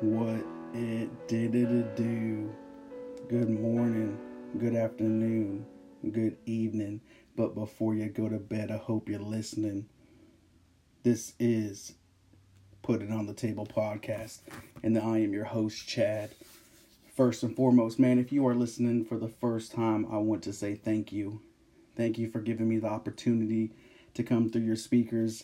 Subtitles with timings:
[0.00, 0.44] what
[0.74, 2.54] it did it do.
[3.28, 4.16] Good morning,
[4.56, 5.66] good afternoon,
[6.12, 7.00] good evening.
[7.34, 9.88] But before you go to bed, I hope you're listening.
[11.02, 11.94] This is
[12.82, 14.42] Put It on the Table podcast,
[14.84, 16.30] and I am your host, Chad.
[17.16, 20.52] First and foremost, man, if you are listening for the first time, I want to
[20.52, 21.40] say thank you.
[21.96, 23.72] Thank you for giving me the opportunity
[24.14, 25.42] to come through your speakers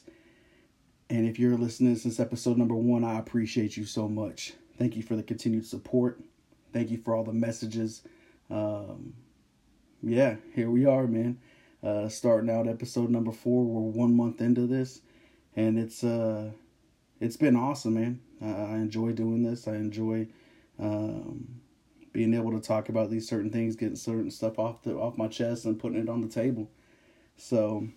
[1.11, 4.55] and if you're listening since episode number one, I appreciate you so much.
[4.79, 6.20] Thank you for the continued support.
[6.73, 8.02] Thank you for all the messages.
[8.51, 9.15] Um,
[10.02, 11.38] yeah, here we are, man.
[11.82, 13.65] Uh, starting out episode number four.
[13.65, 15.02] We're one month into this,
[15.55, 16.51] and it's uh,
[17.21, 18.21] it's been awesome, man.
[18.43, 19.68] Uh, I enjoy doing this.
[19.68, 20.27] I enjoy
[20.79, 21.60] um,
[22.12, 25.29] being able to talk about these certain things, getting certain stuff off the off my
[25.29, 26.71] chest, and putting it on the table.
[27.37, 27.88] So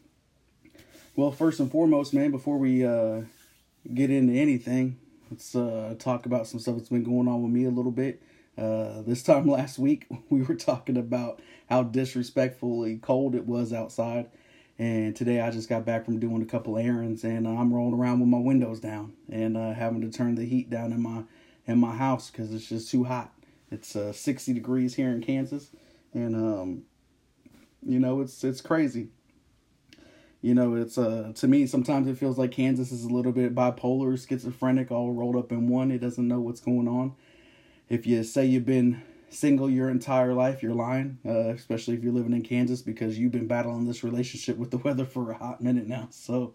[1.17, 3.21] well, first and foremost, man, before we uh,
[3.91, 4.99] get into anything,
[5.31, 8.21] let's uh, talk about some stuff that's been going on with me a little bit.
[8.55, 14.29] Uh, this time last week, we were talking about how disrespectfully cold it was outside.
[14.77, 18.20] And today I just got back from doing a couple errands and I'm rolling around
[18.20, 21.24] with my windows down and uh, having to turn the heat down in my
[21.65, 23.34] in my house because it's just too hot.
[23.71, 25.71] It's uh, 60 degrees here in Kansas,
[26.13, 26.84] and um,
[27.84, 29.09] you know it's it's crazy.
[30.48, 33.53] You know, it's uh to me sometimes it feels like Kansas is a little bit
[33.53, 35.91] bipolar, schizophrenic, all rolled up in one.
[35.91, 37.15] It doesn't know what's going on.
[37.90, 41.18] If you say you've been single your entire life, you're lying.
[41.25, 44.77] Uh, especially if you're living in Kansas because you've been battling this relationship with the
[44.77, 46.07] weather for a hot minute now.
[46.12, 46.53] So,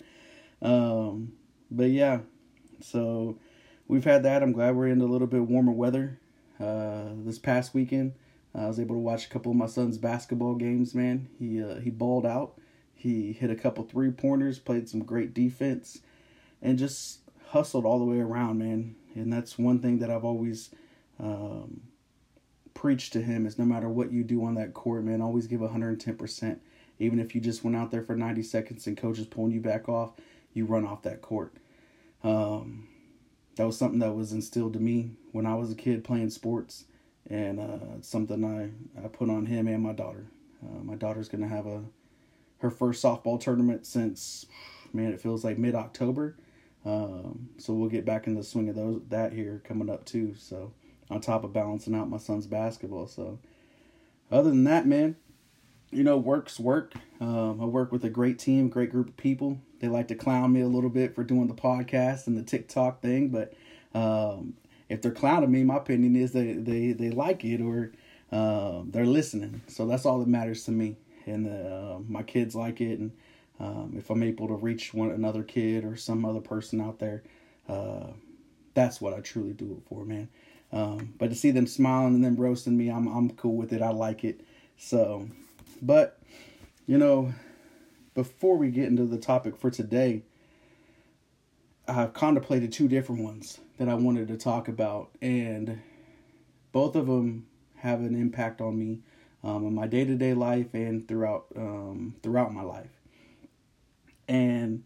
[0.62, 1.34] um,
[1.70, 2.20] but yeah,
[2.80, 3.36] so
[3.88, 4.42] we've had that.
[4.42, 6.18] I'm glad we're in a little bit warmer weather.
[6.58, 8.14] Uh, this past weekend,
[8.54, 10.94] I was able to watch a couple of my son's basketball games.
[10.94, 12.54] Man, he uh, he balled out.
[13.03, 16.03] He hit a couple three pointers, played some great defense,
[16.62, 18.94] and just hustled all the way around, man.
[19.17, 20.70] And that's one thing that I've always
[21.19, 21.81] um,
[22.75, 25.59] preached to him is no matter what you do on that court, man, always give
[25.59, 26.60] 110%.
[27.00, 29.60] Even if you just went out there for 90 seconds and coach is pulling you
[29.60, 30.12] back off,
[30.55, 31.53] you run off that court.
[32.22, 32.87] Um,
[33.56, 36.84] that was something that was instilled to me when I was a kid playing sports,
[37.28, 40.26] and uh, something I, I put on him and my daughter.
[40.65, 41.82] Uh, my daughter's going to have a
[42.62, 44.47] her first softball tournament since
[44.93, 46.37] man, it feels like mid October.
[46.84, 50.34] Um, so we'll get back in the swing of those that here coming up too.
[50.37, 50.73] So
[51.11, 53.06] on top of balancing out my son's basketball.
[53.06, 53.39] So
[54.31, 55.17] other than that, man,
[55.91, 56.95] you know, work's work.
[57.21, 59.59] Um, I work with a great team, great group of people.
[59.81, 63.03] They like to clown me a little bit for doing the podcast and the TikTok
[63.03, 63.53] thing, but
[63.94, 64.55] um,
[64.89, 67.93] if they're clowning me, my opinion is they they they like it or
[68.31, 69.61] uh, they're listening.
[69.67, 70.97] So that's all that matters to me
[71.27, 72.99] and uh, my kids like it.
[72.99, 73.12] And
[73.60, 77.22] um, if I'm able to reach one another kid or some other person out there,
[77.69, 78.09] uh,
[78.75, 80.28] that's what I truly do it for, man.
[80.72, 83.82] Um, but to see them smiling and them roasting me, I'm I'm cool with it.
[83.82, 84.41] I like it.
[84.78, 85.28] So,
[85.82, 86.19] but
[86.87, 87.32] you know,
[88.15, 90.22] before we get into the topic for today,
[91.87, 95.82] I've contemplated two different ones that I wanted to talk about, and
[96.72, 97.47] both of them
[97.77, 99.00] have an impact on me
[99.44, 102.91] um, in my day to day life and throughout um, throughout my life.
[104.28, 104.84] And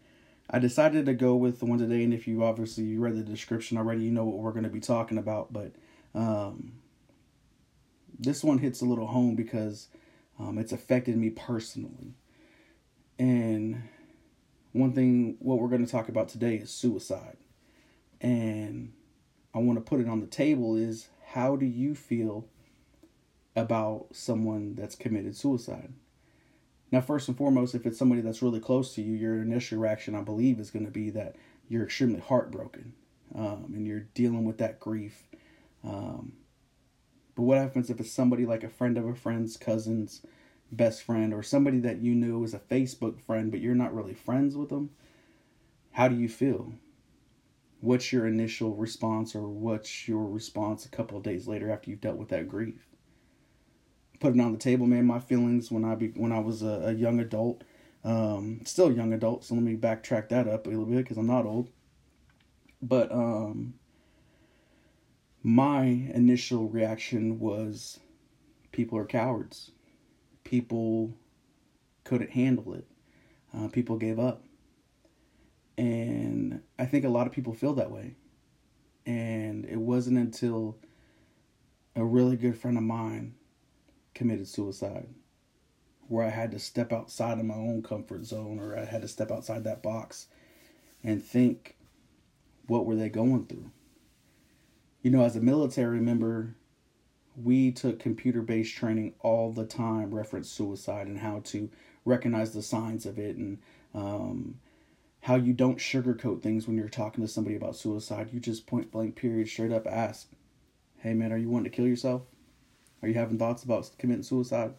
[0.49, 2.03] I decided to go with the one today.
[2.03, 4.69] And if you obviously you read the description already, you know what we're going to
[4.69, 5.53] be talking about.
[5.53, 5.73] But
[6.15, 6.73] um,
[8.17, 9.87] this one hits a little home because
[10.39, 12.13] um, it's affected me personally.
[13.19, 13.83] And
[14.71, 17.37] one thing, what we're going to talk about today is suicide.
[18.21, 18.93] And
[19.53, 22.45] I want to put it on the table is how do you feel
[23.57, 25.91] about someone that's committed suicide.
[26.91, 30.15] Now, first and foremost, if it's somebody that's really close to you, your initial reaction,
[30.15, 31.35] I believe, is going to be that
[31.67, 32.93] you're extremely heartbroken
[33.35, 35.27] um, and you're dealing with that grief.
[35.83, 36.33] Um,
[37.35, 40.21] but what happens if it's somebody like a friend of a friend's cousin's
[40.71, 44.13] best friend or somebody that you knew as a Facebook friend, but you're not really
[44.13, 44.91] friends with them?
[45.91, 46.73] How do you feel?
[47.81, 52.01] What's your initial response, or what's your response a couple of days later after you've
[52.01, 52.86] dealt with that grief?
[54.19, 55.05] Put it on the table, man.
[55.05, 57.63] My feelings when I be when I was a, a young adult,
[58.03, 59.43] um, still young adult.
[59.43, 61.69] So let me backtrack that up a little bit because I'm not old.
[62.81, 63.75] But um,
[65.43, 67.99] my initial reaction was,
[68.71, 69.71] people are cowards.
[70.43, 71.13] People
[72.03, 72.85] couldn't handle it.
[73.53, 74.43] Uh, people gave up,
[75.77, 78.15] and I think a lot of people feel that way.
[79.05, 80.77] And it wasn't until
[81.95, 83.35] a really good friend of mine
[84.17, 85.07] committed suicide,
[86.07, 89.07] where I had to step outside of my own comfort zone or I had to
[89.07, 90.27] step outside that box
[91.03, 91.77] and think,
[92.65, 93.71] what were they going through?
[95.03, 96.55] You know, as a military member,
[97.41, 101.69] we took computer based training all the time, reference suicide and how to
[102.03, 103.59] recognize the signs of it and
[103.93, 104.55] um,
[105.21, 108.29] how you don't sugarcoat things when you're talking to somebody about suicide.
[108.33, 110.27] You just point blank, period, straight up ask,
[110.97, 112.23] hey man, are you wanting to kill yourself?
[113.01, 114.73] Are you having thoughts about committing suicide?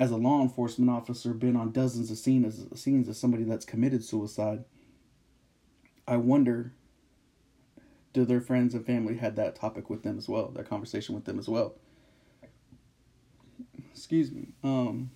[0.00, 4.04] As a law enforcement officer, been on dozens of scenes, scenes of somebody that's committed
[4.04, 4.64] suicide.
[6.06, 6.72] I wonder
[8.12, 11.24] do their friends and family had that topic with them as well, that conversation with
[11.24, 11.74] them as well.
[13.92, 14.48] Excuse me.
[14.62, 15.10] Um,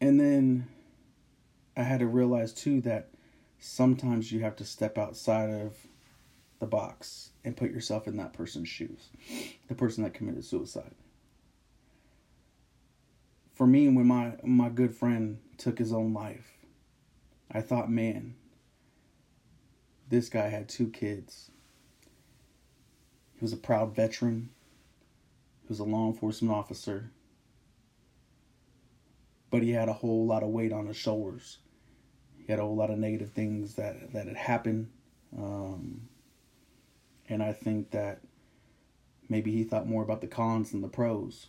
[0.00, 0.66] and then
[1.76, 3.10] I had to realize too that
[3.58, 5.76] sometimes you have to step outside of
[6.60, 9.08] the box and put yourself in that person's shoes,
[9.68, 10.94] the person that committed suicide.
[13.54, 16.52] For me, when my my good friend took his own life,
[17.50, 18.36] I thought, man,
[20.08, 21.50] this guy had two kids.
[23.34, 24.50] He was a proud veteran.
[25.62, 27.10] He was a law enforcement officer.
[29.50, 31.58] But he had a whole lot of weight on his shoulders.
[32.38, 34.90] He had a whole lot of negative things that, that had happened.
[35.36, 36.08] Um,
[37.30, 38.20] and I think that
[39.30, 41.46] maybe he thought more about the cons than the pros.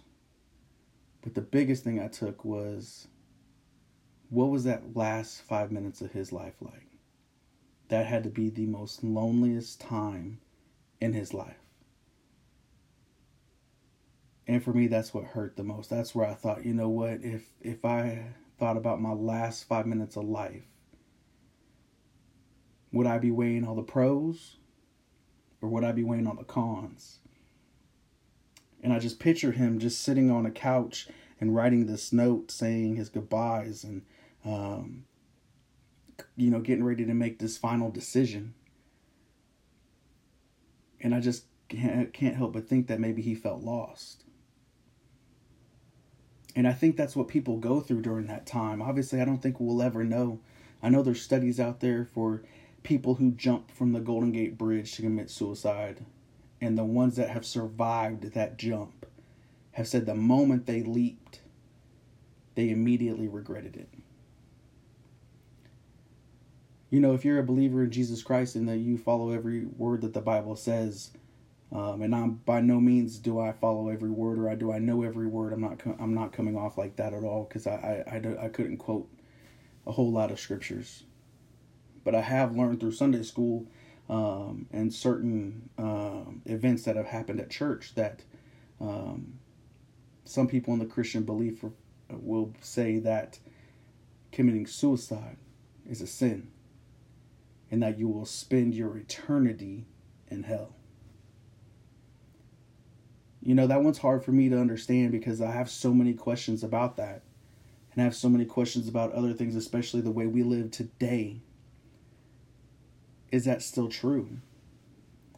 [1.22, 3.08] But the biggest thing I took was
[4.30, 6.92] what was that last five minutes of his life like?
[7.92, 10.40] that had to be the most loneliest time
[11.02, 11.58] in his life.
[14.48, 15.90] And for me that's what hurt the most.
[15.90, 19.86] That's where I thought, you know what, if if I thought about my last 5
[19.86, 20.64] minutes of life,
[22.94, 24.56] would I be weighing all the pros
[25.62, 27.20] or would I be weighing on the cons?
[28.84, 31.08] And I just picture him just sitting on a couch
[31.40, 34.04] and writing this note saying his goodbyes and
[34.44, 35.06] um,
[36.36, 38.54] you know, getting ready to make this final decision.
[41.00, 44.24] And I just can't help but think that maybe he felt lost.
[46.56, 48.82] And I think that's what people go through during that time.
[48.82, 50.42] Obviously, I don't think we'll ever know.
[50.84, 52.44] I know there's studies out there for
[52.84, 56.06] people who jump from the Golden Gate Bridge to commit suicide.
[56.60, 59.06] And the ones that have survived that jump
[59.72, 61.42] have said the moment they leaped,
[62.56, 63.90] they immediately regretted it
[66.92, 70.02] you know, if you're a believer in Jesus Christ and that you follow every word
[70.02, 71.12] that the Bible says,
[71.72, 74.80] um, and I'm by no means do I follow every word or I do I
[74.80, 75.54] know every word.
[75.54, 78.50] I'm not I'm not coming off like that at all because I I, I, I
[78.50, 79.08] couldn't quote
[79.88, 81.04] a whole lot of scriptures,
[82.04, 83.68] but I have learned through Sunday school
[84.10, 88.22] um, and certain um, events that have happened at church that
[88.80, 89.34] um,
[90.26, 91.64] some people in the Christian belief
[92.10, 93.40] will say that
[94.32, 95.38] committing suicide
[95.90, 96.50] is a sin
[97.70, 99.86] and that you will spend your eternity
[100.28, 100.76] in hell.
[103.42, 106.64] You know, that one's hard for me to understand because I have so many questions
[106.64, 107.24] about that.
[107.94, 111.42] And I have so many questions about other things, especially the way we live today.
[113.32, 114.40] Is that still true?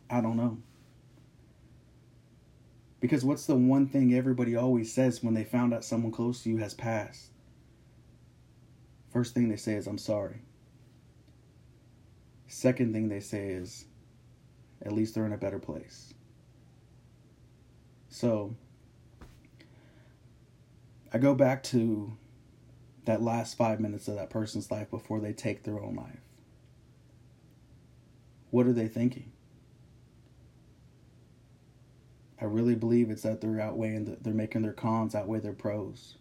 [0.10, 0.58] I don't know.
[3.00, 6.50] Because what's the one thing everybody always says when they found out someone close to
[6.50, 7.32] you has passed?
[9.12, 10.42] First thing they say is, I'm sorry.
[12.48, 13.86] Second thing they say is,
[14.82, 16.14] at least they're in a better place.
[18.10, 18.56] So,
[21.12, 22.18] I go back to
[23.06, 26.23] that last five minutes of that person's life before they take their own life.
[28.54, 29.32] What are they thinking?
[32.40, 36.18] I really believe it's that they're outweighing, the, they're making their cons outweigh their pros.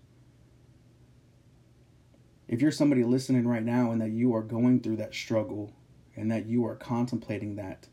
[2.49, 5.75] If you're somebody listening right now and that you are going through that struggle
[6.17, 7.89] and that you are contemplating that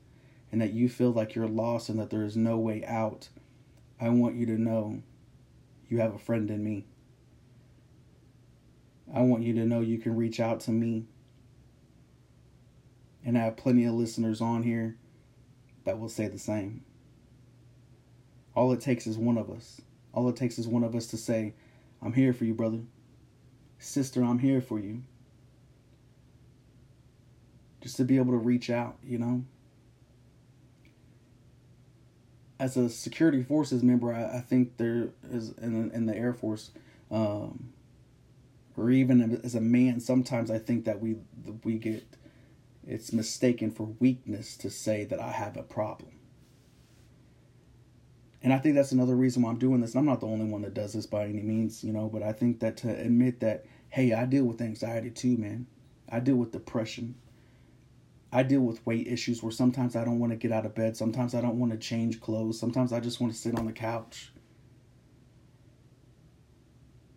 [0.54, 3.28] and that you feel like you're lost and that there is no way out,
[4.00, 5.04] I want you to know
[5.90, 6.86] you have a friend in me.
[9.14, 11.08] I want you to know you can reach out to me.
[13.26, 14.98] And I have plenty of listeners on here
[15.84, 16.84] that will say the same.
[18.56, 19.82] All it takes is one of us.
[20.14, 21.54] All it takes is one of us to say,
[22.02, 22.80] I'm here for you, brother.
[23.78, 25.04] Sister, I'm here for you
[27.82, 29.44] just to be able to reach out, you know.
[32.60, 36.72] As a security forces member, I, I think there is in, in the Air Force,
[37.10, 37.72] um,
[38.76, 41.16] or even as a man, sometimes I think that we
[41.64, 42.04] we get
[42.90, 46.12] it's mistaken for weakness to say that I have a problem.
[48.42, 49.96] And I think that's another reason why I'm doing this.
[49.96, 52.32] I'm not the only one that does this by any means, you know, but I
[52.32, 55.68] think that to admit that, hey, I deal with anxiety too, man.
[56.10, 57.16] I deal with depression.
[58.32, 60.98] I deal with weight issues where sometimes I don't want to get out of bed,
[60.98, 63.72] sometimes I don't want to change clothes, sometimes I just want to sit on the
[63.72, 64.32] couch.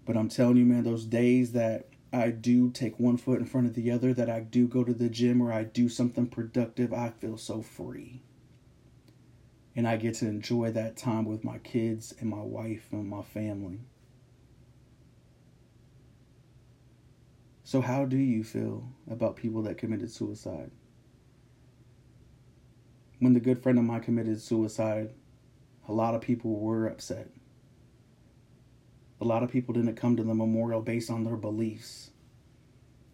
[0.05, 3.67] But I'm telling you, man, those days that I do take one foot in front
[3.67, 6.93] of the other, that I do go to the gym or I do something productive,
[6.93, 8.23] I feel so free.
[9.75, 13.23] And I get to enjoy that time with my kids and my wife and my
[13.23, 13.81] family.
[17.65, 20.71] So, how do you feel about people that committed suicide?
[23.21, 25.15] When the good friend of mine committed suicide,
[25.89, 27.29] a lot of people were upset.
[29.23, 32.11] A lot of people didn't come to the memorial based on their beliefs.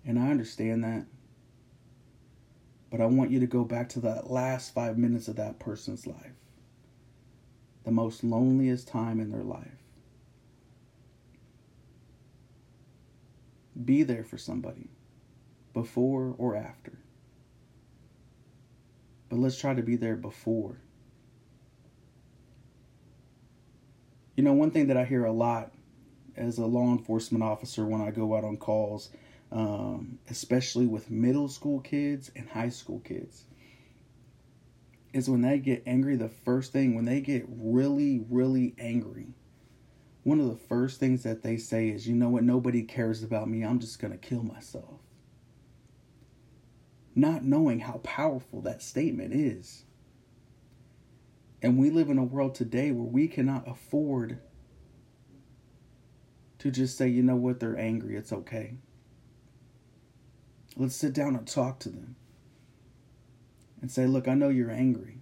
[0.07, 1.05] And I understand that.
[2.91, 6.07] But I want you to go back to that last five minutes of that person's
[6.07, 6.33] life.
[7.85, 9.83] The most loneliest time in their life.
[13.85, 14.89] Be there for somebody,
[15.75, 16.99] before or after.
[19.29, 20.81] But let's try to be there before.
[24.37, 25.73] You know, one thing that I hear a lot
[26.39, 29.11] as a law enforcement officer when I go out on calls,
[29.51, 33.45] um, especially with middle school kids and high school kids,
[35.13, 39.35] is when they get angry, the first thing, when they get really, really angry,
[40.23, 43.49] one of the first things that they say is, you know what, nobody cares about
[43.49, 45.01] me, I'm just going to kill myself.
[47.15, 49.85] Not knowing how powerful that statement is.
[51.63, 54.39] And we live in a world today where we cannot afford
[56.59, 58.75] to just say, you know what, they're angry, it's okay.
[60.77, 62.17] Let's sit down and talk to them
[63.81, 65.19] and say, look, I know you're angry.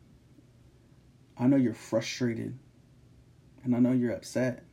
[1.39, 2.59] I know you're frustrated.
[3.65, 4.65] And I know you're upset.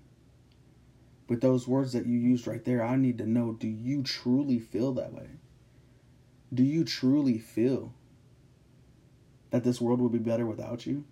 [1.28, 4.60] But those words that you used right there, I need to know do you truly
[4.60, 5.30] feel that way?
[6.54, 7.94] Do you truly feel
[9.50, 11.06] that this world would be better without you?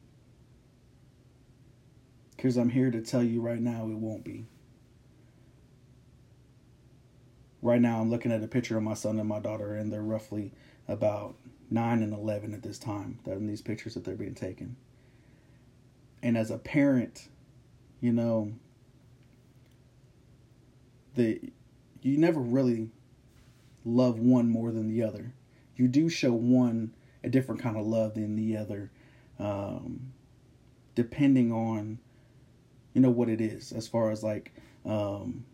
[2.36, 4.46] Because I'm here to tell you right now, it won't be.
[7.62, 10.01] Right now, I'm looking at a picture of my son and my daughter, and they're
[10.01, 10.51] roughly
[10.88, 11.36] about
[11.70, 14.75] 9 and 11 at this time, that in these pictures that they're being taken.
[16.24, 17.30] And as a parent,
[18.00, 18.51] you know,
[21.15, 21.39] the
[22.01, 22.89] you never really
[23.86, 25.34] love one more than the other.
[25.75, 28.91] You do show one a different kind of love than the other,
[29.39, 30.13] um,
[30.96, 32.00] depending on
[32.94, 33.72] you know what it is.
[33.72, 34.51] As far as like,
[34.86, 35.46] um,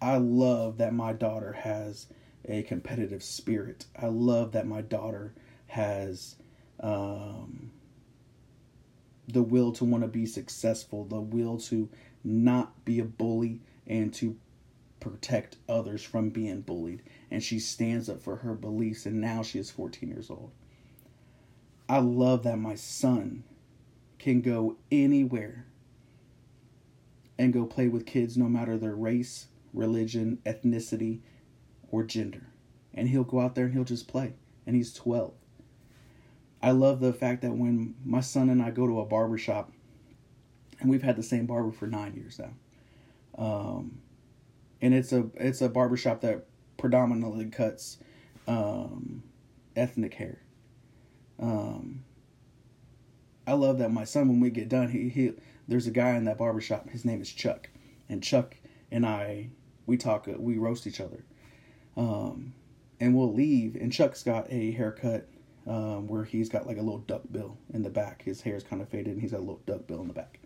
[0.00, 2.06] I love that my daughter has
[2.44, 3.86] a competitive spirit.
[4.00, 5.34] I love that my daughter
[5.68, 6.36] has
[6.80, 7.70] um,
[9.28, 11.88] the will to want to be successful, the will to
[12.22, 14.36] not be a bully, and to
[15.00, 17.02] protect others from being bullied.
[17.30, 20.50] And she stands up for her beliefs, and now she is 14 years old.
[21.88, 23.44] I love that my son
[24.18, 25.66] can go anywhere
[27.38, 31.20] and go play with kids no matter their race, religion, ethnicity,
[31.90, 32.46] or gender.
[32.94, 34.34] And he'll go out there and he'll just play.
[34.66, 35.34] And he's 12.
[36.62, 39.70] I love the fact that when my son and I go to a barber shop,
[40.80, 42.54] and we've had the same barber for nine years now,
[43.36, 43.98] um,
[44.80, 46.46] and it's a it's a barbershop that
[46.78, 47.98] predominantly cuts
[48.48, 49.22] um,
[49.76, 50.40] ethnic hair.
[51.38, 52.04] Um,
[53.46, 55.32] I love that my son when we get done he, he
[55.68, 57.68] there's a guy in that barbershop his name is Chuck
[58.08, 58.56] and Chuck
[58.90, 59.50] and I
[59.86, 61.24] we talk we roast each other.
[61.96, 62.54] Um,
[63.00, 65.28] and we'll leave and Chuck's got a haircut
[65.66, 68.22] um, where he's got like a little duck bill in the back.
[68.22, 70.40] His hair's kind of faded and he's got a little duck bill in the back.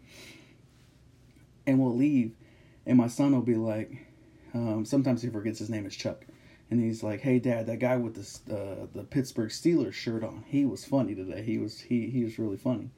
[1.66, 2.34] And we'll leave
[2.86, 4.08] and my son will be like,
[4.54, 6.24] um, sometimes he forgets his name is Chuck,
[6.70, 10.44] and he's like, "Hey, Dad, that guy with the uh, the Pittsburgh Steelers shirt on,
[10.46, 11.42] he was funny today.
[11.42, 12.90] He was he he was really funny,"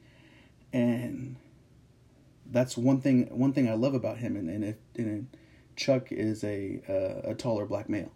[0.71, 1.35] and
[2.45, 4.35] that's one thing one thing I love about him.
[4.35, 5.27] And and if and
[5.81, 8.11] Chuck is a uh, a taller black male,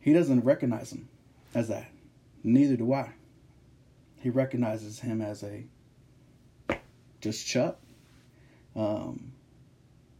[0.00, 1.08] he doesn't recognize him
[1.54, 1.90] as that.
[2.42, 3.12] Neither do I.
[4.18, 5.66] He recognizes him as a
[7.20, 7.78] just Chuck.
[8.74, 9.32] Um,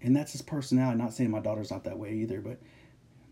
[0.03, 0.99] and that's his personality.
[0.99, 2.59] Not saying my daughter's not that way either, but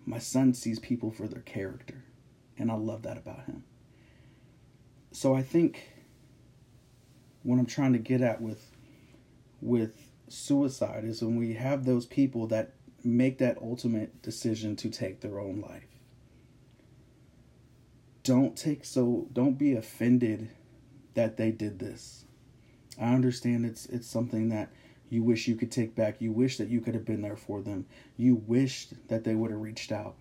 [0.07, 2.03] my son sees people for their character,
[2.59, 3.63] and I love that about him.
[5.11, 5.91] So I think
[7.43, 8.71] what I'm trying to get at with
[9.61, 12.73] with suicide is when we have those people that
[13.05, 15.87] make that ultimate decision to take their own life.
[18.23, 20.51] Don't take so don't be offended
[21.15, 22.25] that they did this.
[23.01, 24.71] I understand it's it's something that
[25.09, 26.21] you wish you could take back.
[26.21, 27.87] You wish that you could have been there for them.
[28.17, 30.15] You wished that they would have reached out.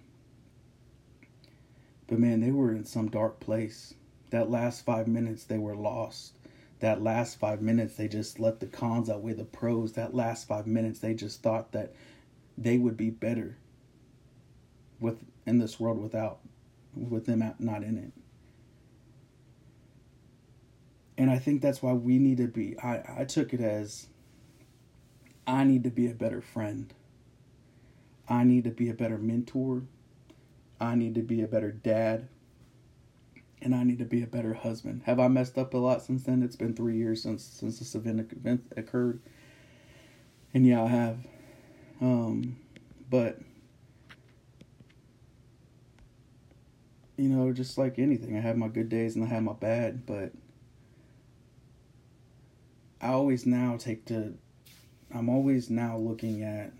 [2.08, 3.94] But man, they were in some dark place.
[4.32, 6.34] That last five minutes, they were lost.
[6.80, 9.94] That last five minutes, they just let the cons outweigh the pros.
[9.94, 11.94] That last five minutes, they just thought that
[12.58, 13.58] they would be better
[15.00, 16.40] with in this world without
[16.96, 18.12] with them not in it.
[21.18, 24.08] And I think that's why we need to be I, I took it as
[25.46, 26.94] I need to be a better friend.
[28.30, 29.84] I need to be a better mentor.
[30.80, 32.28] I need to be a better dad.
[33.62, 35.04] And I need to be a better husband.
[35.06, 36.42] Have I messed up a lot since then?
[36.42, 39.22] It's been three years since since this event, event occurred.
[40.54, 41.18] And yeah, I have.
[42.02, 42.58] Um,
[43.10, 43.40] but
[47.18, 50.06] you know, just like anything, I have my good days and I have my bad,
[50.06, 50.32] but
[53.00, 54.34] I always now take to
[55.14, 56.72] I'm always now looking at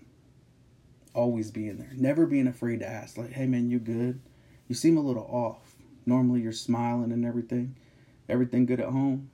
[1.14, 4.20] always being there, never being afraid to ask, like, hey man, you good?
[4.68, 5.76] You seem a little off.
[6.06, 7.76] Normally you're smiling and everything.
[8.28, 9.30] Everything good at home?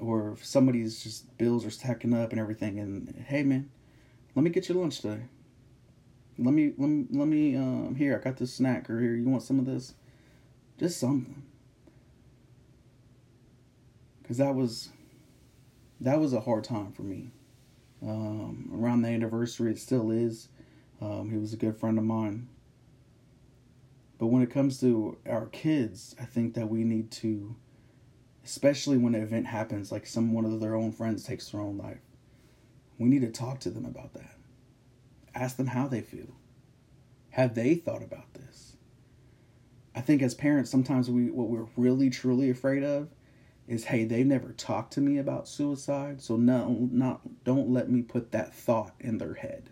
[0.00, 3.70] Or if somebody's just bills are stacking up and everything, and hey man,
[4.34, 5.22] let me get you lunch today.
[6.38, 9.24] Let me let me let me um here, I got this snack or here, you
[9.28, 9.94] want some of this?
[10.78, 11.42] Just something.
[14.26, 14.90] Cause that was
[16.00, 17.30] that was a hard time for me.
[18.02, 20.48] Um, around the anniversary, it still is.
[21.00, 22.48] Um, he was a good friend of mine.
[24.18, 27.54] But when it comes to our kids, I think that we need to,
[28.44, 31.76] especially when an event happens, like some one of their own friends takes their own
[31.78, 32.00] life,
[32.98, 34.36] we need to talk to them about that.
[35.34, 36.36] Ask them how they feel.
[37.30, 38.76] Have they thought about this?
[39.94, 43.08] I think as parents, sometimes we what we're really truly afraid of
[43.66, 48.02] is hey they've never talked to me about suicide so no not don't let me
[48.02, 49.70] put that thought in their head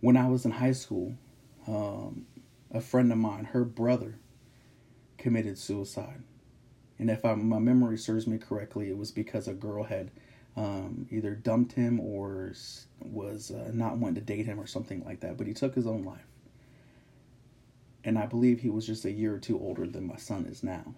[0.00, 1.14] when i was in high school
[1.66, 2.26] um,
[2.72, 4.18] a friend of mine her brother
[5.18, 6.22] committed suicide
[6.98, 10.10] and if I, my memory serves me correctly it was because a girl had
[10.58, 12.52] um, either dumped him or
[13.00, 15.86] was uh, not wanting to date him or something like that but he took his
[15.86, 16.26] own life
[18.04, 20.62] and i believe he was just a year or two older than my son is
[20.62, 20.94] now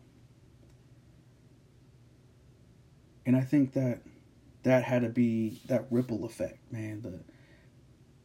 [3.27, 4.01] and I think that
[4.63, 7.03] that had to be that ripple effect, man.
[7.03, 7.21] The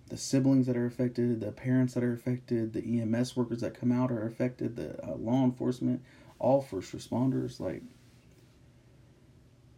[0.09, 3.91] the siblings that are affected, the parents that are affected, the EMS workers that come
[3.91, 6.03] out are affected, the uh, law enforcement,
[6.37, 7.59] all first responders.
[7.59, 7.81] Like,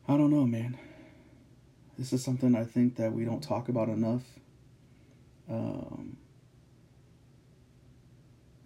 [0.08, 0.78] I don't know, man.
[1.98, 4.24] This is something I think that we don't talk about enough.
[5.50, 6.18] Um,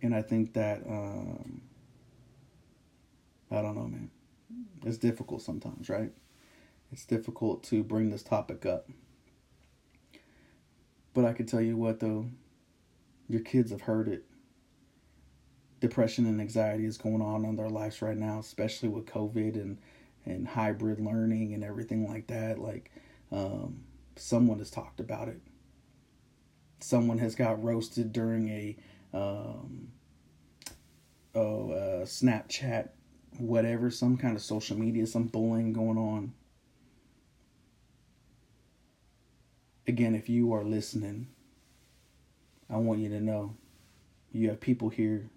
[0.02, 1.62] and I think that um,
[3.50, 4.10] I don't know, man.
[4.84, 6.12] It's difficult sometimes, right?
[6.92, 8.90] it's difficult to bring this topic up.
[11.14, 12.26] But I can tell you what, though,
[13.30, 14.26] your kids have heard it.
[15.80, 19.78] Depression and anxiety is going on in their lives right now, especially with COVID and,
[20.26, 22.60] and hybrid learning and everything like that.
[22.60, 22.92] Like,
[23.32, 23.84] um,
[24.16, 25.42] someone has talked about it.
[26.80, 28.78] Someone has got roasted during a
[29.14, 29.90] um,
[31.36, 32.90] oh uh, Snapchat,
[33.38, 36.34] whatever, some kind of social media, some bullying going on
[39.88, 41.28] again, if you are listening,
[42.70, 43.56] I want you to know
[44.32, 45.30] you have people here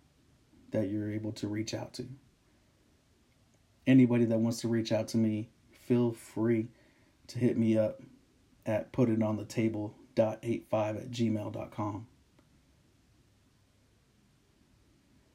[0.70, 2.06] that you're able to reach out to.
[3.86, 5.50] Anybody that wants to reach out to me,
[5.86, 6.68] feel free
[7.28, 8.02] to hit me up
[8.66, 12.06] at putitontheTable.85 at gmail.com.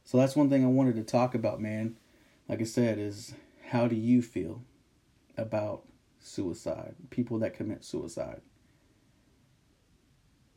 [0.03, 1.95] So that's one thing I wanted to talk about, man.
[2.47, 3.35] Like I said, is
[3.67, 4.63] how do you feel
[5.37, 5.83] about
[6.19, 6.95] suicide?
[7.11, 8.41] People that commit suicide.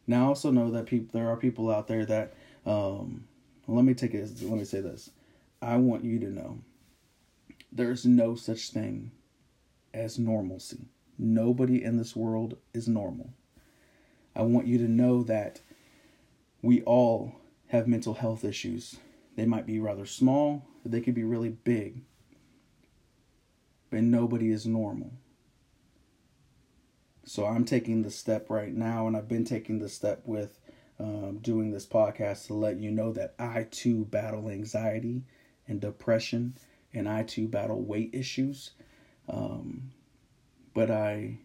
[0.06, 3.24] Now I also know that people there are people out there that um,
[3.66, 5.10] let me take it let me say this.
[5.60, 6.58] I want you to know
[7.70, 9.10] there's no such thing
[9.94, 10.88] as normalcy.
[11.18, 13.30] Nobody in this world is normal.
[14.34, 15.60] I want you to know that
[16.62, 17.34] we all
[17.68, 18.96] have mental health issues.
[19.36, 22.02] They might be rather small, they could be really big.
[23.90, 25.12] But nobody is normal.
[27.24, 30.58] So I'm taking the step right now, and I've been taking the step with
[30.98, 35.22] um, doing this podcast to let you know that I too battle anxiety
[35.68, 36.56] and depression,
[36.92, 38.72] and I too battle weight issues.
[39.28, 39.92] Um,
[40.74, 41.38] but I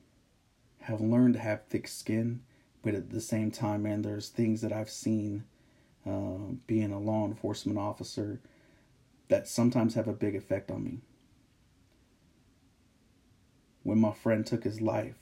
[0.81, 2.41] have learned to have thick skin.
[2.83, 5.43] But at the same time, man, there's things that I've seen
[6.05, 8.39] uh, being a law enforcement officer
[9.27, 10.99] that sometimes have a big effect on me.
[13.83, 15.17] When my friend took his life,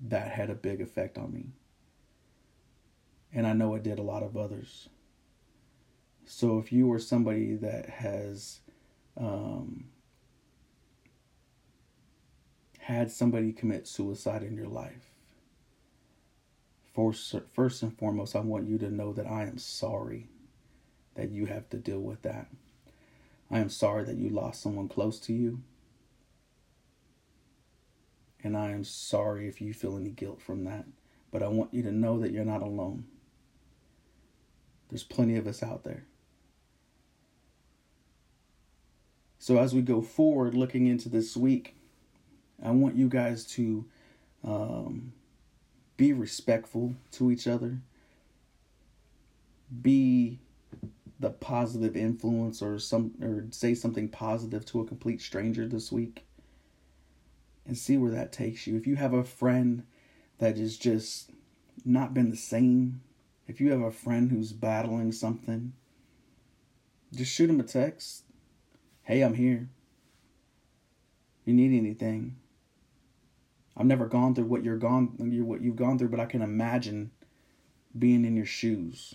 [0.00, 1.46] that had a big effect on me.
[3.32, 4.88] And I know it did a lot of others.
[6.24, 8.60] So if you are somebody that has
[9.16, 9.86] um,
[12.88, 15.10] had somebody commit suicide in your life,
[16.94, 20.28] first, first and foremost, I want you to know that I am sorry
[21.14, 22.46] that you have to deal with that.
[23.50, 25.60] I am sorry that you lost someone close to you.
[28.42, 30.86] And I am sorry if you feel any guilt from that.
[31.30, 33.04] But I want you to know that you're not alone.
[34.88, 36.04] There's plenty of us out there.
[39.38, 41.77] So, as we go forward looking into this week,
[42.64, 43.84] I want you guys to
[44.44, 45.12] um,
[45.96, 47.78] be respectful to each other,
[49.82, 50.38] be
[51.20, 56.24] the positive influence or some or say something positive to a complete stranger this week
[57.66, 58.76] and see where that takes you.
[58.76, 59.84] If you have a friend
[60.38, 61.30] that is just
[61.84, 63.02] not been the same,
[63.46, 65.72] if you have a friend who's battling something,
[67.14, 68.24] just shoot him a text.
[69.02, 69.68] Hey, I'm here.
[71.44, 72.36] You need anything?
[73.78, 75.14] I've never gone through what you're gone
[75.46, 77.12] what you've gone through, but I can imagine
[77.96, 79.14] being in your shoes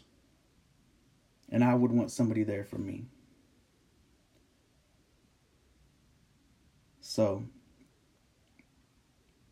[1.49, 3.05] and I would want somebody there for me.
[7.01, 7.43] So,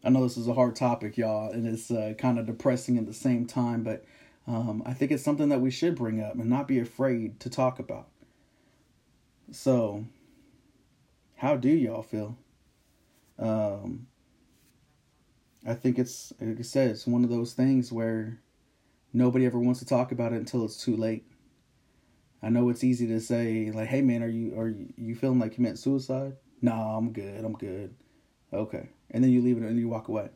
[0.03, 3.05] I know this is a hard topic, y'all, and it's uh, kind of depressing at
[3.05, 4.03] the same time, but
[4.47, 7.49] um, I think it's something that we should bring up and not be afraid to
[7.49, 8.07] talk about.
[9.51, 10.05] So,
[11.35, 12.37] how do y'all feel?
[13.37, 14.07] Um,
[15.65, 18.39] I think it's, like I said, it's one of those things where
[19.13, 21.25] nobody ever wants to talk about it until it's too late.
[22.41, 25.51] I know it's easy to say like, "Hey man, are you are you feeling like
[25.51, 27.45] you committing suicide?" No, I'm good.
[27.45, 27.93] I'm good.
[28.51, 30.29] Okay, and then you leave it and you walk away.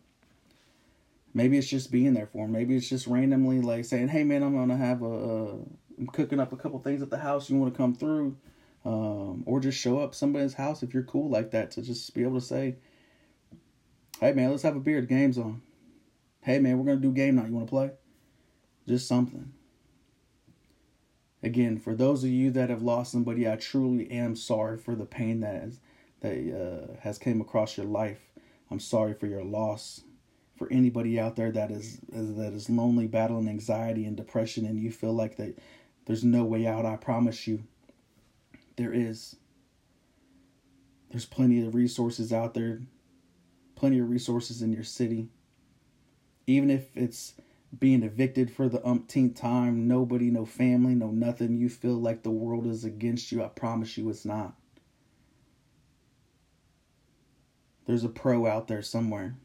[1.34, 2.52] Maybe it's just being there for him.
[2.52, 5.54] Maybe it's just randomly like saying, "Hey man, I'm gonna have a, a
[5.98, 7.50] I'm cooking up a couple things at the house.
[7.50, 8.38] You want to come through?"
[8.86, 12.22] Um, or just show up somebody's house if you're cool like that to just be
[12.22, 12.76] able to say,
[14.20, 15.02] "Hey man, let's have a beer.
[15.02, 15.62] The game's on."
[16.42, 17.48] Hey man, we're gonna do game night.
[17.48, 17.92] You want to play?
[18.88, 19.52] Just something.
[21.42, 25.06] Again, for those of you that have lost somebody, I truly am sorry for the
[25.06, 25.80] pain that has,
[26.22, 28.32] that uh, has came across your life.
[28.72, 30.02] I'm sorry for your loss.
[30.56, 34.90] For anybody out there that is that is lonely, battling anxiety and depression, and you
[34.90, 35.60] feel like that
[36.06, 37.64] there's no way out, I promise you,
[38.78, 39.36] there is.
[41.12, 42.82] There's plenty of resources out there,
[43.76, 45.30] plenty of resources in your city.
[46.48, 47.34] Even if it's
[47.78, 51.58] being evicted for the umpteenth time, nobody, no family, no nothing.
[51.58, 53.44] You feel like the world is against you.
[53.44, 54.56] I promise you it's not.
[57.86, 59.36] There's a pro out there somewhere.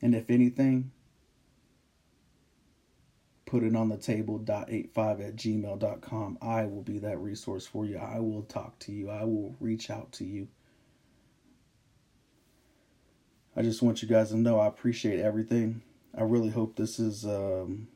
[0.00, 0.92] And if anything,
[3.46, 6.38] put it on the table dot eight five at gmail.com.
[6.40, 7.98] I will be that resource for you.
[7.98, 9.10] I will talk to you.
[9.10, 10.48] I will reach out to you.
[13.56, 15.82] I just want you guys to know I appreciate everything.
[16.16, 17.88] I really hope this is um,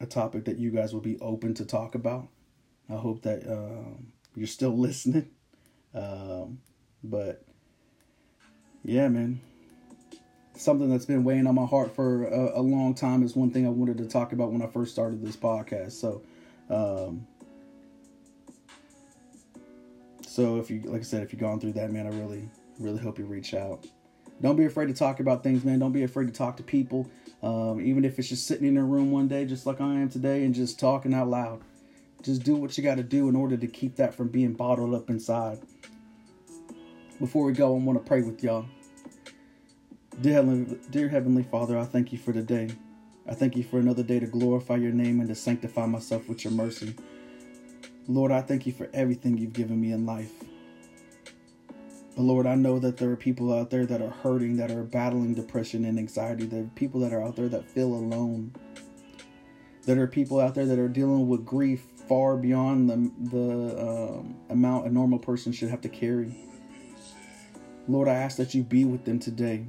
[0.00, 2.28] a topic that you guys will be open to talk about.
[2.88, 5.30] I hope that um, you're still listening.
[5.94, 6.60] Um,
[7.02, 7.44] but
[8.84, 9.40] yeah, man,
[10.54, 13.66] something that's been weighing on my heart for a, a, long time is one thing
[13.66, 15.92] I wanted to talk about when I first started this podcast.
[15.92, 16.22] So,
[16.68, 17.26] um,
[20.26, 22.98] so if you, like I said, if you've gone through that, man, I really, really
[22.98, 23.86] hope you reach out.
[24.40, 25.78] Don't be afraid to talk about things, man.
[25.78, 27.10] Don't be afraid to talk to people.
[27.42, 30.08] Um, even if it's just sitting in a room one day, just like I am
[30.08, 31.60] today, and just talking out loud.
[32.22, 34.94] Just do what you got to do in order to keep that from being bottled
[34.94, 35.60] up inside.
[37.18, 38.66] Before we go, I want to pray with y'all.
[40.20, 42.70] Dear Heavenly, dear Heavenly Father, I thank you for today.
[43.28, 46.44] I thank you for another day to glorify your name and to sanctify myself with
[46.44, 46.94] your mercy.
[48.08, 50.32] Lord, I thank you for everything you've given me in life.
[52.18, 54.82] But Lord, I know that there are people out there that are hurting, that are
[54.82, 56.46] battling depression and anxiety.
[56.46, 58.56] There are people that are out there that feel alone.
[59.84, 64.34] There are people out there that are dealing with grief far beyond the, the um,
[64.50, 66.34] amount a normal person should have to carry.
[67.86, 69.66] Lord, I ask that you be with them today.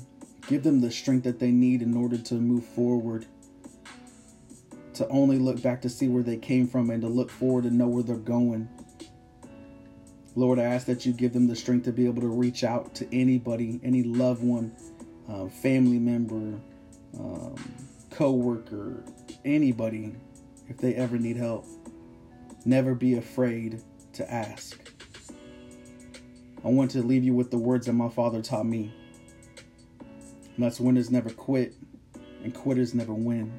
[0.48, 3.28] Give them the strength that they need in order to move forward.
[4.96, 7.78] To only look back to see where they came from and to look forward and
[7.78, 8.68] know where they're going.
[10.40, 12.96] Lord, I ask that you give them the strength to be able to reach out
[12.96, 14.74] to anybody, any loved one,
[15.28, 16.58] uh, family member,
[17.20, 17.56] um,
[18.10, 19.04] co worker,
[19.44, 20.16] anybody,
[20.70, 21.66] if they ever need help.
[22.64, 23.82] Never be afraid
[24.14, 24.80] to ask.
[26.64, 28.94] I want to leave you with the words that my father taught me.
[30.00, 31.76] And that's winners never quit
[32.46, 33.52] and quitters never win.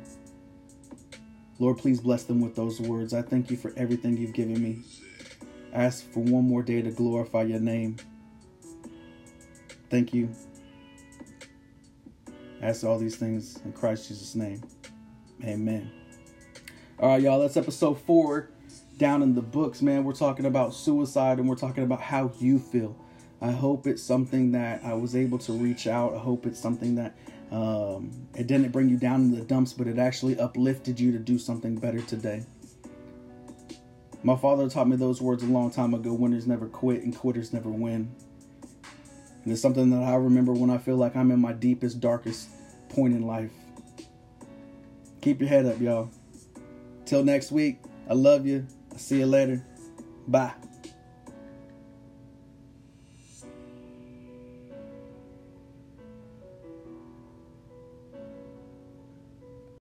[1.59, 3.13] Lord, please bless them with those words.
[3.13, 4.83] I thank you for everything you've given me.
[5.73, 7.97] Ask for one more day to glorify your name.
[9.89, 10.31] Thank you.
[12.63, 14.63] Ask all these things in Christ Jesus' name.
[15.45, 15.91] Amen.
[16.99, 18.51] All right, y'all, that's episode four
[18.99, 20.05] down in the books, man.
[20.05, 22.95] We're talking about suicide and we're talking about how you feel.
[23.41, 26.15] I hope it's something that I was able to reach out.
[26.15, 27.17] I hope it's something that
[27.51, 31.19] um, it didn't bring you down in the dumps, but it actually uplifted you to
[31.19, 32.45] do something better today.
[34.23, 37.53] My father taught me those words a long time ago winners never quit and quitters
[37.53, 38.15] never win.
[39.45, 42.51] And it's something that I remember when I feel like I'm in my deepest, darkest
[42.91, 43.51] point in life.
[45.23, 46.11] Keep your head up, y'all.
[47.07, 47.79] Till next week,
[48.09, 48.67] I love you.
[48.93, 49.65] I'll see you later.
[50.29, 50.53] Bye.